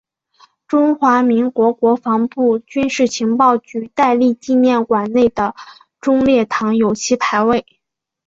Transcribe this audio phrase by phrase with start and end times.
[0.67, 5.53] 中华民国国防部军事情报局戴笠纪念馆内的
[5.99, 7.63] 忠烈堂有其牌位。